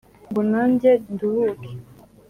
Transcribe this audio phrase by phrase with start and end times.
[0.29, 1.69] ngo nange nduhuke